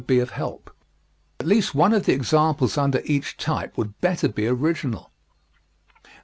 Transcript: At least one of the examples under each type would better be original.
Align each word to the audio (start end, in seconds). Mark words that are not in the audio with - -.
At 1.39 1.45
least 1.45 1.75
one 1.75 1.93
of 1.93 2.07
the 2.07 2.13
examples 2.13 2.75
under 2.75 3.01
each 3.05 3.37
type 3.37 3.77
would 3.77 4.01
better 4.01 4.27
be 4.29 4.47
original. 4.47 5.11